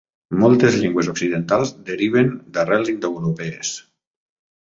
Moltes 0.43 0.75
llengües 0.83 1.09
occidentals 1.11 1.73
deriven 1.91 2.33
d'arrels 2.57 2.91
indoeuropees 2.97 3.77